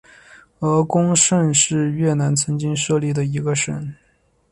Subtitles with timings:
[0.57, 3.93] 鹅贡省是越南曾经设立的一个省。